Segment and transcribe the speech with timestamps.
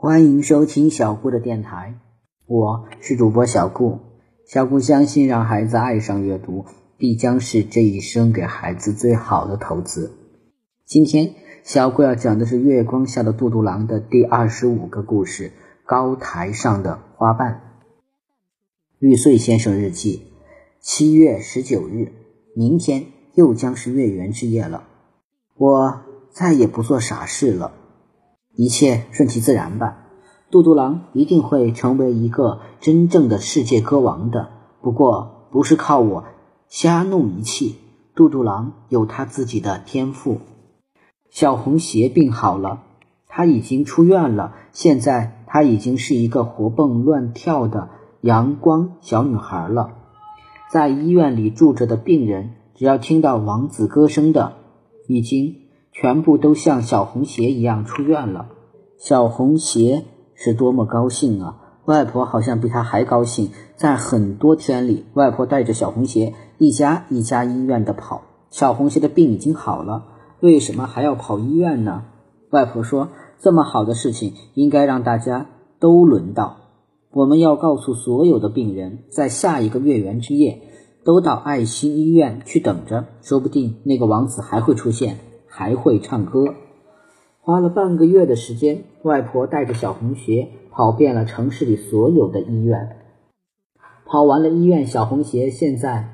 [0.00, 1.98] 欢迎收听小顾的电台，
[2.46, 3.98] 我是主播小顾。
[4.46, 10.12] 小顾相信，让孩子爱上阅读，必将是这一生给孩子最好的投资。
[10.86, 11.34] 今天，
[11.64, 15.50] 小顾要讲的是《月光下的杜杜郎》的第二十五个故事——
[15.84, 17.60] 高台上的花瓣。
[19.00, 20.28] 玉穗先生日记：
[20.80, 22.12] 七月十九日，
[22.54, 24.84] 明天又将是月圆之夜了。
[25.56, 27.72] 我再也不做傻事了。
[28.60, 29.98] 一切顺其自然吧，
[30.50, 34.48] 杜杜郎一定会成为一个真正的世界歌王的。
[34.82, 36.24] 不过不是靠我
[36.66, 37.76] 瞎弄一气，
[38.16, 40.38] 杜杜郎有他自己的天赋。
[41.30, 42.82] 小红鞋病好了，
[43.28, 47.90] 他已经出院了，现在他已经是一个活蹦乱跳的
[48.22, 49.92] 阳光小女孩了。
[50.72, 54.54] 在医院里住着的病人，只要听到王子歌声的，
[55.06, 55.67] 已经。
[55.92, 58.48] 全部都像小红鞋一样出院了，
[58.96, 61.56] 小红鞋是多么高兴啊！
[61.86, 63.50] 外婆好像比他还高兴。
[63.74, 68.22] 在很多天里，外婆带着小红鞋一家一家医院的跑。
[68.50, 70.04] 小红鞋的病已经好了，
[70.40, 72.04] 为什么还要跑医院呢？
[72.50, 75.46] 外婆说：“这么好的事情，应该让大家
[75.78, 76.56] 都轮到。
[77.10, 80.62] 我们要告诉所有的病人，在下一个月圆之夜，
[81.04, 85.18] 都到爱心医院去等着，说不定那个王子还会出现。”
[85.58, 86.54] 还会唱歌，
[87.40, 92.90] 花了半个月的时间，外婆带着小红鞋跑遍了城市里所有的医院。
[94.06, 96.10] 跑完了医院，小红鞋现在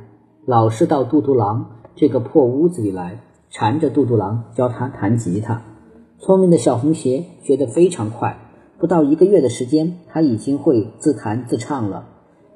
[0.47, 5.61] 老是到杜杜郎这个破屋子里来，缠着杜杜郎教他弹吉他。
[6.19, 8.39] 聪明的小红鞋学得非常快，
[8.79, 12.09] 不到一个月的时间，他已经会自弹自唱了。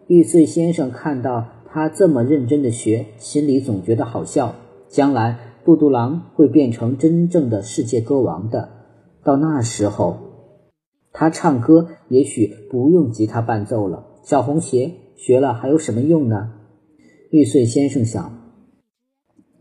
[0.07, 4.55] 玉穗先生看到他这么认真的学，心里总觉得好笑。
[4.89, 5.48] 将来。
[5.69, 8.71] 杜杜郎会变成真正的世界歌王的，
[9.23, 10.17] 到那时候，
[11.13, 14.07] 他唱歌也许不用吉他伴奏了。
[14.23, 16.53] 小红鞋学了还有什么用呢？
[17.29, 18.33] 玉穗先生想，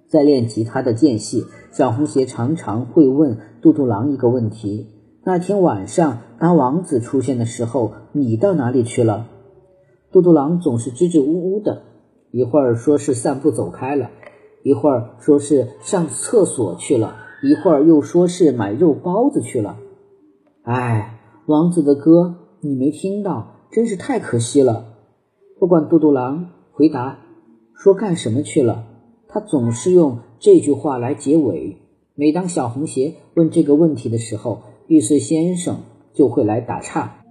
[0.07, 4.87] 在练吉他的间隙，小红鞋常常会问杜杜郎一个问题：
[5.25, 9.27] 那天晚上，当王子出现的时候，你到哪里去了？
[10.13, 11.81] 杜杜郎总是支支吾吾的，
[12.31, 14.09] 一会儿说是散步走开了。
[14.63, 19.77] 一会儿说是上厕所去了，一会儿又说是买肉包子去了。
[20.63, 24.95] 哎，王子的歌你没听到，真是太可惜了。
[25.59, 27.19] 不管杜杜郎回答
[27.73, 28.85] 说干什么去了，
[29.27, 31.77] 他总是用这句话来结尾。
[32.15, 35.77] 每当小红鞋问这个问题的时候，玉穗先生
[36.13, 37.21] 就会来打岔，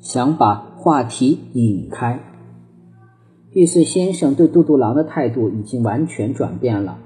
[0.00, 2.31] 想把话题引开。
[3.54, 7.00] 玉穗先生对杜杜郎的态度已经完全转变了。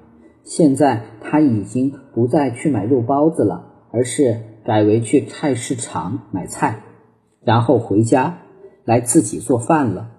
[0.45, 6.85] 现在他已经不再去买肉包子了，而是改为去菜市场买菜，
[7.43, 8.39] 然后回家
[8.85, 10.13] 来自己做饭了。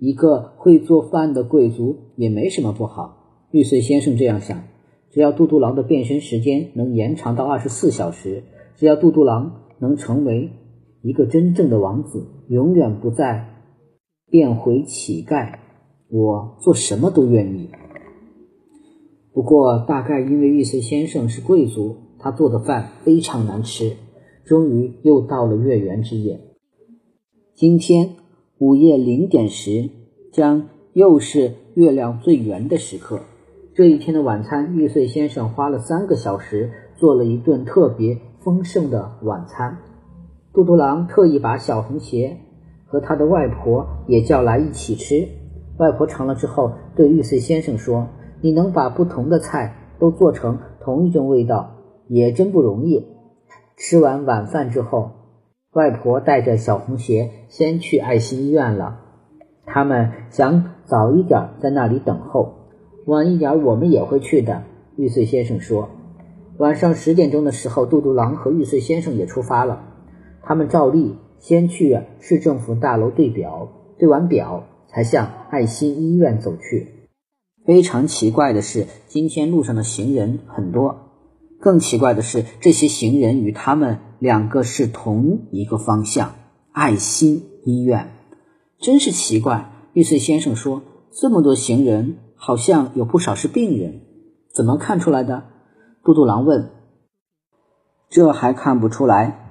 [0.00, 3.46] 一个会做饭的贵族也没什么不好。
[3.52, 4.64] 玉穗先生这样想：
[5.12, 8.42] 只要杜杜郎的变身时间能延长到二十四小时，
[8.74, 10.50] 只要杜杜郎能成为
[11.02, 13.59] 一个真正的王子，永远不再。
[14.30, 15.58] 变回乞丐，
[16.08, 17.70] 我做什么都愿意。
[19.32, 23.96] 不过，大概因为玉穗先生是贵族，他做的饭非常难吃。
[24.44, 26.40] 终于又到了月圆之夜，
[27.54, 28.16] 今天
[28.58, 29.90] 午夜零点时
[30.32, 33.20] 将又是月亮最圆的时刻。
[33.74, 39.78] 这一天的晚餐，玉穗先生花了三个小时做了一顿特别丰盛的晚餐。
[40.52, 42.38] 杜杜郎特意把小红鞋。
[42.90, 45.28] 和他的外婆也叫来一起吃。
[45.78, 48.08] 外婆尝了之后，对玉穗先生说
[48.42, 51.76] ：“你能把不同的菜都做成同一种味道，
[52.08, 53.06] 也真不容易。”
[53.78, 55.12] 吃完晚饭之后，
[55.72, 58.98] 外婆带着小红鞋先去爱心医院了。
[59.66, 62.66] 他们想早一点在那里等候，
[63.06, 64.64] 晚一点我们也会去的。
[64.96, 65.88] 玉穗先生说
[66.58, 69.80] ：“晚上十点钟的时候，杜杜郎和玉穗先生也出发了。
[70.42, 77.08] 他们照例。”先去市政府大楼对表，对完表才向爱心医院走去。
[77.66, 81.10] 非常奇怪的是，今天路上的行人很多。
[81.58, 86.34] 更奇怪的是，这些行人与他们两个是同一个方向——
[86.72, 88.12] 爱心医院。
[88.78, 89.72] 真是奇怪。
[89.92, 90.82] 玉穗先生说
[91.12, 94.02] ：“这么多行人，好像有不少是病人，
[94.54, 95.44] 怎么看出来的？”
[96.04, 96.70] 杜杜郎问。
[98.08, 99.48] “这还看不出来。”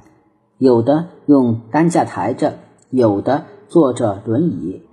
[0.59, 2.59] 有的用担架抬着，
[2.89, 4.83] 有的坐着轮椅，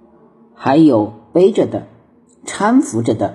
[0.54, 1.88] 还有背着的、
[2.46, 3.34] 搀扶着的。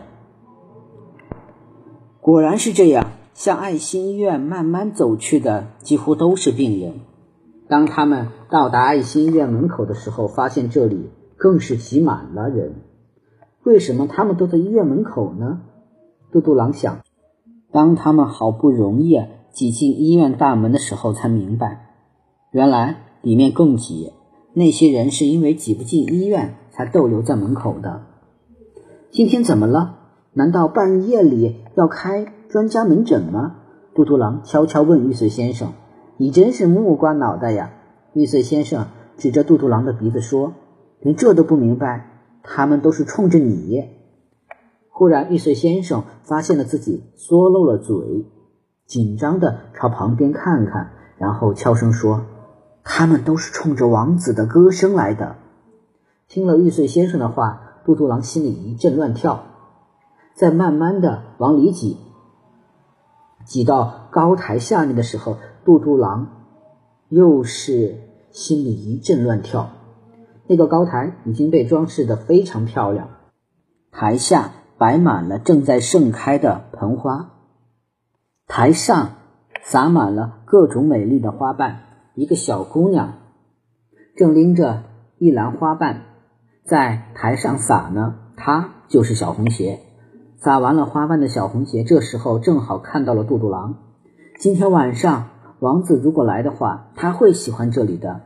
[2.21, 7.01] 果然是这样，向爱心医院慢慢走去的几乎都是病人。
[7.67, 12.75] 当他们到达爱心医院门口的时候，发现这里更是挤满了人。
[13.63, 15.59] 为什么他们都在医院门口呢？
[16.31, 17.01] 嘟嘟狼想。
[17.73, 21.90] 当他们好不容易挤进医院大门的时候，才明白，
[22.51, 24.11] 原来里面更挤。
[24.53, 28.01] 那些人是因为挤不进医院，才逗留在门口的。
[29.09, 29.99] 今天怎么了？
[30.33, 33.55] 难道半夜里要开专家门诊吗？
[33.93, 35.71] 嘟嘟狼悄悄问玉碎先生
[36.17, 37.71] ：“你真是木瓜脑袋呀！”
[38.13, 38.87] 玉碎先生
[39.17, 40.53] 指着嘟嘟狼的鼻子说
[40.99, 42.07] ：“连这都不明白？
[42.43, 43.85] 他们都是冲着你。”
[44.89, 48.25] 忽然，玉碎先生发现了自己缩漏了嘴，
[48.85, 52.25] 紧张的朝旁边看看，然后悄声说。
[52.83, 55.35] 他们都是冲着王子的歌声来的。
[56.27, 59.43] 听了玉碎先生的话，嘟嘟狼心里一阵乱跳，
[60.33, 61.97] 在慢慢的往里挤，
[63.45, 66.47] 挤到高台下面的时候，嘟嘟狼
[67.09, 67.99] 又是
[68.31, 69.69] 心里一阵乱跳。
[70.47, 73.09] 那个高台已经被装饰的非常漂亮，
[73.91, 77.31] 台下摆满了正在盛开的盆花，
[78.47, 79.11] 台上
[79.61, 81.90] 撒满了各种美丽的花瓣。
[82.15, 83.13] 一个小姑娘
[84.15, 84.83] 正拎着
[85.17, 86.01] 一篮花瓣
[86.65, 89.79] 在台上撒呢，她就是小红鞋。
[90.37, 93.75] 撒完了花瓣的小红鞋，这时候正好看到了杜杜狼。
[94.39, 95.29] 今天晚上
[95.59, 98.21] 王子如果来的话，他会喜欢这里的。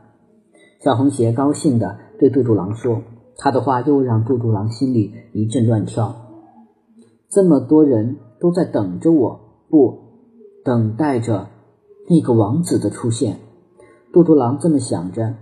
[0.82, 3.02] 小红鞋高兴的对杜杜狼说
[3.36, 6.16] ：“他的话又让杜杜狼心里一阵乱跳。
[7.28, 9.98] 这么多人都在等着我，不
[10.64, 11.48] 等待着
[12.08, 13.38] 那个王子的出现。”
[14.12, 15.34] 杜杜狼这么想着，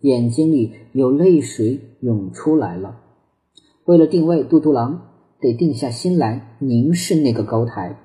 [0.00, 2.98] 眼睛里有泪水涌出来了。
[3.84, 5.08] 为了定位，杜杜狼
[5.40, 7.98] 得定下心来凝视那个高台。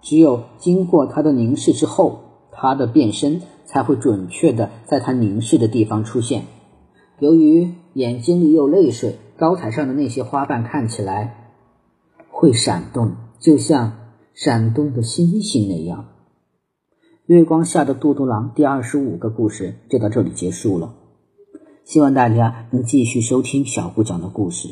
[0.00, 2.20] 只有经过他的凝视之后，
[2.52, 6.44] 他的变身才会准确的在他凝视的地方出现。
[7.18, 11.50] 由于眼睛里有泪水，高台上的那些花瓣看起来
[12.30, 13.94] 会闪动，就像
[14.34, 16.04] 闪动的星星那样。
[17.28, 20.94] 月光下的嘟嘟狼第二十五个故事就到这里结束了，
[21.84, 24.70] 希望大家能继续收听小顾讲的故事。